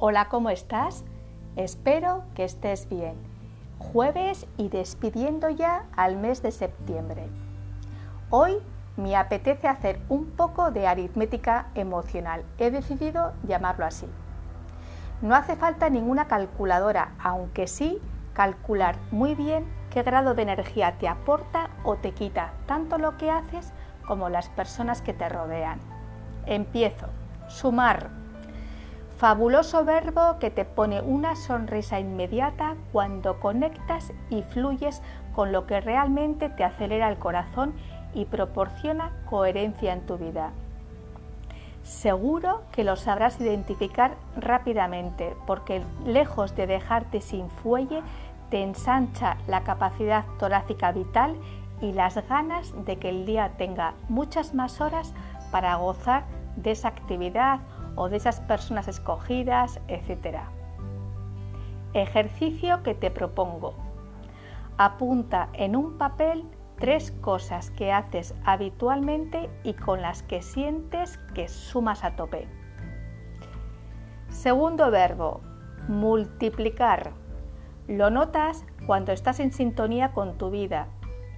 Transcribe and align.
Hola, 0.00 0.28
¿cómo 0.28 0.50
estás? 0.50 1.04
Espero 1.54 2.24
que 2.34 2.42
estés 2.42 2.88
bien. 2.88 3.14
Jueves 3.78 4.44
y 4.56 4.68
despidiendo 4.68 5.48
ya 5.50 5.84
al 5.94 6.16
mes 6.16 6.42
de 6.42 6.50
septiembre. 6.50 7.28
Hoy 8.28 8.58
me 8.96 9.14
apetece 9.14 9.68
hacer 9.68 10.00
un 10.08 10.32
poco 10.32 10.72
de 10.72 10.88
aritmética 10.88 11.68
emocional. 11.76 12.44
He 12.58 12.72
decidido 12.72 13.34
llamarlo 13.46 13.86
así. 13.86 14.06
No 15.22 15.36
hace 15.36 15.54
falta 15.54 15.88
ninguna 15.88 16.26
calculadora, 16.26 17.12
aunque 17.22 17.68
sí 17.68 18.00
calcular 18.32 18.96
muy 19.12 19.36
bien 19.36 19.64
qué 19.90 20.02
grado 20.02 20.34
de 20.34 20.42
energía 20.42 20.98
te 20.98 21.06
aporta 21.06 21.70
o 21.84 21.94
te 21.94 22.10
quita 22.10 22.52
tanto 22.66 22.98
lo 22.98 23.16
que 23.16 23.30
haces 23.30 23.72
como 24.04 24.28
las 24.28 24.48
personas 24.48 25.02
que 25.02 25.12
te 25.12 25.28
rodean. 25.28 25.78
Empiezo. 26.46 27.06
Sumar. 27.46 28.23
Fabuloso 29.16 29.84
verbo 29.84 30.38
que 30.40 30.50
te 30.50 30.64
pone 30.64 31.00
una 31.00 31.36
sonrisa 31.36 32.00
inmediata 32.00 32.74
cuando 32.92 33.38
conectas 33.38 34.12
y 34.28 34.42
fluyes 34.42 35.02
con 35.34 35.52
lo 35.52 35.66
que 35.66 35.80
realmente 35.80 36.48
te 36.48 36.64
acelera 36.64 37.08
el 37.08 37.18
corazón 37.18 37.74
y 38.12 38.24
proporciona 38.24 39.12
coherencia 39.30 39.92
en 39.92 40.04
tu 40.04 40.18
vida. 40.18 40.50
Seguro 41.84 42.62
que 42.72 42.82
lo 42.82 42.96
sabrás 42.96 43.40
identificar 43.40 44.16
rápidamente 44.36 45.36
porque 45.46 45.82
lejos 46.04 46.56
de 46.56 46.66
dejarte 46.66 47.20
sin 47.20 47.48
fuelle, 47.50 48.02
te 48.50 48.62
ensancha 48.62 49.36
la 49.46 49.62
capacidad 49.62 50.24
torácica 50.38 50.90
vital 50.90 51.36
y 51.80 51.92
las 51.92 52.16
ganas 52.28 52.72
de 52.84 52.96
que 52.96 53.10
el 53.10 53.26
día 53.26 53.52
tenga 53.58 53.94
muchas 54.08 54.54
más 54.54 54.80
horas 54.80 55.12
para 55.52 55.76
gozar 55.76 56.24
de 56.56 56.72
esa 56.72 56.88
actividad 56.88 57.60
o 57.96 58.08
de 58.08 58.16
esas 58.16 58.40
personas 58.40 58.88
escogidas, 58.88 59.80
etc. 59.88 60.38
Ejercicio 61.92 62.82
que 62.82 62.94
te 62.94 63.10
propongo. 63.10 63.74
Apunta 64.76 65.48
en 65.52 65.76
un 65.76 65.98
papel 65.98 66.44
tres 66.78 67.12
cosas 67.12 67.70
que 67.70 67.92
haces 67.92 68.34
habitualmente 68.44 69.48
y 69.62 69.74
con 69.74 70.02
las 70.02 70.22
que 70.22 70.42
sientes 70.42 71.18
que 71.34 71.48
sumas 71.48 72.04
a 72.04 72.16
tope. 72.16 72.48
Segundo 74.28 74.90
verbo, 74.90 75.40
multiplicar. 75.88 77.12
Lo 77.86 78.10
notas 78.10 78.64
cuando 78.86 79.12
estás 79.12 79.38
en 79.40 79.52
sintonía 79.52 80.12
con 80.12 80.38
tu 80.38 80.50
vida 80.50 80.88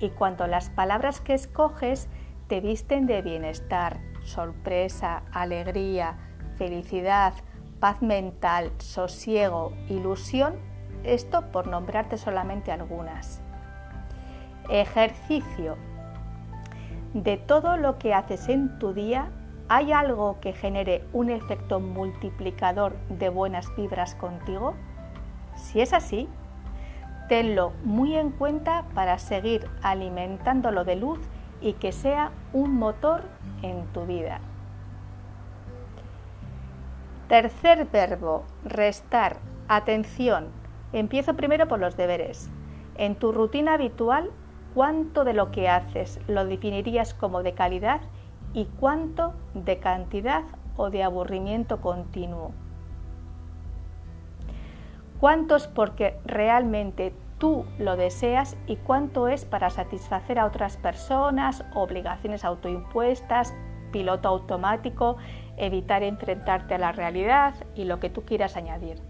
y 0.00 0.10
cuando 0.10 0.46
las 0.46 0.70
palabras 0.70 1.20
que 1.20 1.34
escoges 1.34 2.08
te 2.48 2.60
visten 2.60 3.06
de 3.06 3.22
bienestar, 3.22 4.00
sorpresa, 4.22 5.24
alegría, 5.32 6.16
felicidad, 6.56 7.34
paz 7.80 8.02
mental, 8.02 8.72
sosiego, 8.78 9.72
ilusión, 9.88 10.56
esto 11.04 11.42
por 11.52 11.66
nombrarte 11.66 12.18
solamente 12.18 12.72
algunas. 12.72 13.40
Ejercicio. 14.68 15.76
De 17.14 17.36
todo 17.36 17.76
lo 17.76 17.98
que 17.98 18.14
haces 18.14 18.48
en 18.48 18.78
tu 18.78 18.92
día, 18.92 19.30
¿hay 19.68 19.92
algo 19.92 20.38
que 20.40 20.52
genere 20.52 21.04
un 21.12 21.30
efecto 21.30 21.80
multiplicador 21.80 22.96
de 23.08 23.28
buenas 23.28 23.74
vibras 23.76 24.14
contigo? 24.14 24.74
Si 25.56 25.80
es 25.80 25.92
así, 25.92 26.28
tenlo 27.28 27.72
muy 27.82 28.16
en 28.16 28.30
cuenta 28.30 28.84
para 28.94 29.18
seguir 29.18 29.68
alimentándolo 29.82 30.84
de 30.84 30.96
luz 30.96 31.20
y 31.60 31.74
que 31.74 31.92
sea 31.92 32.32
un 32.52 32.74
motor 32.74 33.24
en 33.62 33.86
tu 33.92 34.04
vida. 34.04 34.40
Tercer 37.28 37.88
verbo, 37.90 38.44
restar. 38.62 39.38
Atención. 39.66 40.46
Empiezo 40.92 41.34
primero 41.34 41.66
por 41.66 41.80
los 41.80 41.96
deberes. 41.96 42.52
En 42.96 43.16
tu 43.16 43.32
rutina 43.32 43.74
habitual, 43.74 44.30
¿cuánto 44.74 45.24
de 45.24 45.32
lo 45.32 45.50
que 45.50 45.68
haces 45.68 46.20
lo 46.28 46.44
definirías 46.44 47.14
como 47.14 47.42
de 47.42 47.52
calidad 47.52 48.00
y 48.54 48.66
cuánto 48.78 49.34
de 49.54 49.80
cantidad 49.80 50.44
o 50.76 50.90
de 50.90 51.02
aburrimiento 51.02 51.80
continuo? 51.80 52.52
¿Cuánto 55.18 55.56
es 55.56 55.66
porque 55.66 56.20
realmente 56.26 57.12
tú 57.38 57.64
lo 57.80 57.96
deseas 57.96 58.56
y 58.68 58.76
cuánto 58.76 59.26
es 59.26 59.44
para 59.44 59.70
satisfacer 59.70 60.38
a 60.38 60.46
otras 60.46 60.76
personas, 60.76 61.64
obligaciones 61.74 62.44
autoimpuestas, 62.44 63.52
piloto 63.96 64.28
automático, 64.28 65.16
evitar 65.56 66.02
enfrentarte 66.02 66.74
a 66.74 66.78
la 66.78 66.92
realidad 66.92 67.54
y 67.74 67.84
lo 67.84 67.98
que 67.98 68.10
tú 68.10 68.26
quieras 68.26 68.54
añadir. 68.54 69.00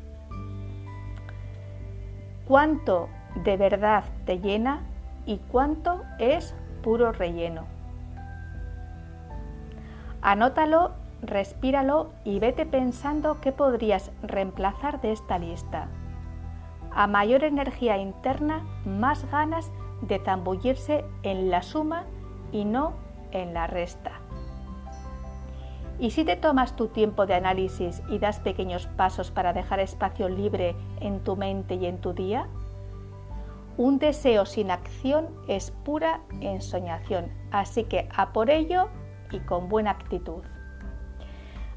¿Cuánto 2.46 3.08
de 3.34 3.56
verdad 3.56 4.04
te 4.26 4.38
llena 4.38 4.82
y 5.26 5.38
cuánto 5.38 6.04
es 6.20 6.54
puro 6.84 7.10
relleno? 7.10 7.64
Anótalo, 10.22 10.92
respíralo 11.20 12.12
y 12.22 12.38
vete 12.38 12.64
pensando 12.64 13.40
qué 13.40 13.50
podrías 13.50 14.12
reemplazar 14.22 15.00
de 15.00 15.10
esta 15.10 15.36
lista 15.36 15.88
a 16.94 17.08
mayor 17.08 17.42
energía 17.42 17.98
interna, 17.98 18.64
más 18.84 19.28
ganas 19.32 19.72
de 20.02 20.20
zambullirse 20.20 21.04
en 21.24 21.50
la 21.50 21.62
suma 21.62 22.04
y 22.52 22.64
no 22.64 22.94
en 23.32 23.52
la 23.52 23.66
resta. 23.66 24.12
¿Y 25.98 26.10
si 26.10 26.24
te 26.24 26.36
tomas 26.36 26.76
tu 26.76 26.88
tiempo 26.88 27.24
de 27.24 27.34
análisis 27.34 28.02
y 28.08 28.18
das 28.18 28.38
pequeños 28.40 28.86
pasos 28.86 29.30
para 29.30 29.54
dejar 29.54 29.80
espacio 29.80 30.28
libre 30.28 30.76
en 31.00 31.20
tu 31.24 31.36
mente 31.36 31.76
y 31.76 31.86
en 31.86 32.02
tu 32.02 32.12
día? 32.12 32.48
Un 33.78 33.98
deseo 33.98 34.44
sin 34.44 34.70
acción 34.70 35.28
es 35.48 35.70
pura 35.70 36.20
ensoñación, 36.40 37.30
así 37.50 37.84
que 37.84 38.08
a 38.14 38.34
por 38.34 38.50
ello 38.50 38.88
y 39.30 39.40
con 39.40 39.70
buena 39.70 39.92
actitud. 39.92 40.42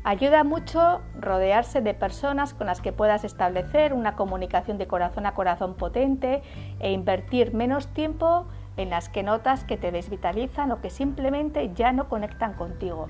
Ayuda 0.03 0.43
mucho 0.43 1.01
rodearse 1.17 1.81
de 1.81 1.93
personas 1.93 2.53
con 2.53 2.67
las 2.67 2.81
que 2.81 2.91
puedas 2.91 3.23
establecer 3.23 3.93
una 3.93 4.15
comunicación 4.17 4.77
de 4.77 4.87
corazón 4.87 5.27
a 5.27 5.33
corazón 5.33 5.75
potente 5.75 6.41
e 6.79 6.91
invertir 6.91 7.53
menos 7.53 7.87
tiempo 7.93 8.47
en 8.75 8.89
las 8.89 9.07
que 9.07 9.23
notas 9.23 9.63
que 9.63 9.77
te 9.77 9.91
desvitalizan 9.91 10.71
o 10.71 10.81
que 10.81 10.89
simplemente 10.89 11.71
ya 11.73 11.91
no 11.91 12.09
conectan 12.09 12.53
contigo. 12.53 13.07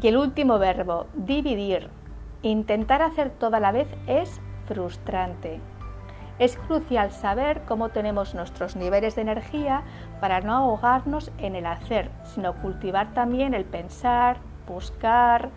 Y 0.00 0.08
el 0.08 0.16
último 0.16 0.58
verbo, 0.58 1.06
dividir. 1.14 1.90
Intentar 2.42 3.02
hacer 3.02 3.30
toda 3.30 3.60
la 3.60 3.72
vez 3.72 3.88
es 4.06 4.40
frustrante. 4.66 5.60
Es 6.38 6.56
crucial 6.56 7.12
saber 7.12 7.62
cómo 7.68 7.90
tenemos 7.90 8.34
nuestros 8.34 8.74
niveles 8.74 9.14
de 9.14 9.22
energía 9.22 9.82
para 10.20 10.40
no 10.40 10.54
ahogarnos 10.54 11.30
en 11.38 11.56
el 11.56 11.66
hacer, 11.66 12.10
sino 12.24 12.54
cultivar 12.54 13.12
también 13.12 13.54
el 13.54 13.64
pensar, 13.64 14.38
buscar, 14.66 15.50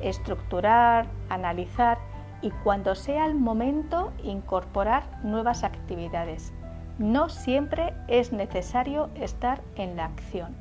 estructurar, 0.00 1.06
analizar 1.28 1.98
y 2.42 2.50
cuando 2.50 2.94
sea 2.94 3.26
el 3.26 3.34
momento 3.34 4.12
incorporar 4.22 5.04
nuevas 5.22 5.64
actividades. 5.64 6.52
No 6.98 7.28
siempre 7.28 7.94
es 8.08 8.32
necesario 8.32 9.10
estar 9.14 9.62
en 9.76 9.96
la 9.96 10.06
acción. 10.06 10.56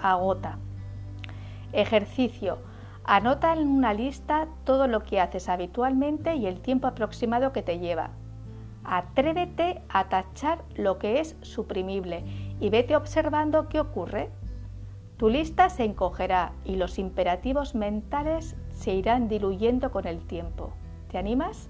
Agota. 0.00 0.58
Ejercicio. 1.74 2.58
Anota 3.04 3.52
en 3.52 3.68
una 3.68 3.92
lista 3.92 4.48
todo 4.64 4.86
lo 4.86 5.02
que 5.02 5.20
haces 5.20 5.48
habitualmente 5.48 6.36
y 6.36 6.46
el 6.46 6.60
tiempo 6.60 6.86
aproximado 6.86 7.52
que 7.52 7.62
te 7.62 7.78
lleva. 7.78 8.10
Atrévete 8.84 9.82
a 9.88 10.08
tachar 10.08 10.64
lo 10.76 10.98
que 10.98 11.20
es 11.20 11.36
suprimible 11.42 12.24
y 12.60 12.70
vete 12.70 12.96
observando 12.96 13.68
qué 13.68 13.80
ocurre 13.80 14.30
tu 15.16 15.28
lista 15.28 15.70
se 15.70 15.84
encogerá 15.84 16.52
y 16.64 16.74
los 16.74 16.98
imperativos 16.98 17.76
mentales 17.76 18.56
se 18.70 18.92
irán 18.94 19.28
diluyendo 19.28 19.92
con 19.92 20.08
el 20.08 20.26
tiempo. 20.26 20.72
¿Te 21.08 21.18
animas? 21.18 21.68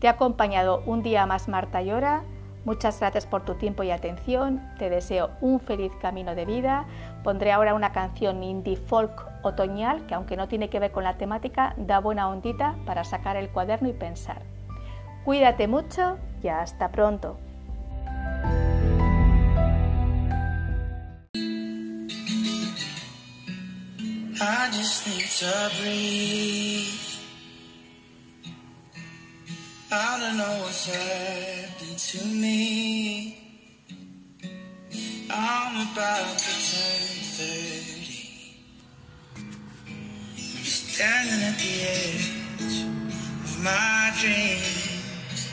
Te 0.00 0.08
ha 0.08 0.12
acompañado 0.12 0.82
un 0.84 1.02
día 1.02 1.24
más 1.24 1.48
Marta 1.48 1.80
Llora. 1.80 2.24
Muchas 2.66 3.00
gracias 3.00 3.26
por 3.26 3.46
tu 3.46 3.54
tiempo 3.54 3.82
y 3.82 3.90
atención. 3.90 4.60
Te 4.78 4.90
deseo 4.90 5.30
un 5.40 5.60
feliz 5.60 5.92
camino 5.98 6.34
de 6.34 6.44
vida. 6.44 6.84
Pondré 7.22 7.52
ahora 7.52 7.74
una 7.74 7.92
canción 7.92 8.42
indie 8.42 8.76
folk 8.76 9.26
otoñal 9.42 10.06
que 10.06 10.14
aunque 10.14 10.36
no 10.36 10.48
tiene 10.48 10.70
que 10.70 10.80
ver 10.80 10.90
con 10.90 11.04
la 11.04 11.18
temática, 11.18 11.74
da 11.76 12.00
buena 12.00 12.28
ondita 12.28 12.76
para 12.86 13.04
sacar 13.04 13.36
el 13.36 13.50
cuaderno 13.50 13.88
y 13.88 13.92
pensar. 13.92 14.42
Cuídate 15.24 15.68
mucho 15.68 16.18
y 16.42 16.48
hasta 16.48 16.90
pronto. 16.90 17.38
I 29.92 30.18
don't 30.20 30.36
know 30.36 30.68
to 32.12 32.24
me. 32.26 33.39
I'm 35.32 35.86
about 35.92 36.38
to 36.38 36.44
turn 36.44 37.06
30. 37.38 38.56
I'm 40.36 40.64
standing 40.64 41.42
at 41.46 41.56
the 41.56 41.82
edge 41.86 42.82
of 43.44 43.62
my 43.62 44.12
dreams. 44.20 45.52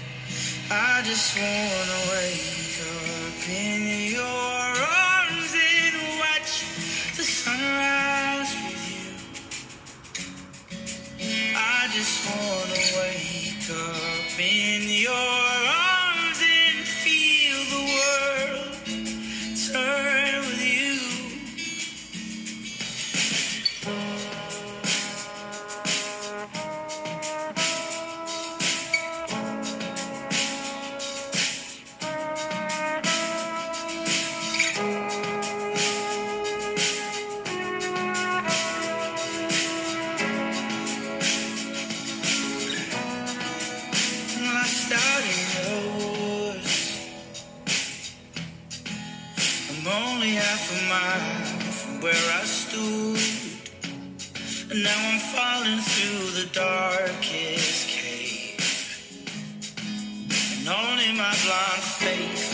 I 0.71 1.03
just 1.06 1.38
wanna 1.38 2.00
wake 2.12 2.81
up 2.81 3.50
in 3.50 4.13
your 4.13 4.25
arms 4.25 5.53
and 5.53 5.95
watch 6.21 6.65
the 7.15 7.24
sunrise 7.24 8.56
with 8.65 8.81
you. 8.89 9.13
I 11.56 11.88
just 11.94 12.25
wanna 12.25 12.81
wake 12.97 13.69
up 13.69 14.39
in 14.39 14.89
your 14.89 15.13
arms 15.13 15.87
in 45.24 45.46
the 45.56 45.68
woods. 45.98 46.75
I'm 49.69 49.88
only 49.88 50.31
half 50.31 50.64
a 50.72 50.81
mile 50.90 51.72
from 51.72 52.02
where 52.02 52.25
I 52.42 52.44
stood. 52.46 53.22
And 54.72 54.84
now 54.84 55.00
I'm 55.10 55.19
falling 55.19 55.80
through 55.80 56.25
the 56.40 56.48
darkest 56.54 57.88
cave. 57.88 58.60
And 60.60 60.68
only 60.68 61.10
my 61.18 61.34
blind 61.44 61.84
faith 62.04 62.47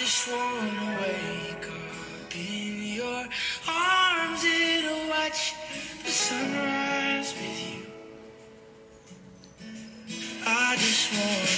just 0.00 0.32
wanna 0.32 0.98
wake 1.02 1.66
up 1.68 2.34
in 2.34 2.82
your 3.00 3.22
arms 3.68 4.42
and 4.44 5.10
watch 5.10 5.52
the 6.02 6.10
sunrise 6.10 7.34
with 7.34 7.58
you. 7.68 7.82
I 10.46 10.74
just 10.76 11.12
wanna 11.12 11.49